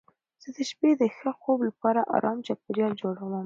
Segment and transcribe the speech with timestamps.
[0.41, 3.33] زه د شپې د ښه خوب لپاره ارام چاپېریال جوړوم.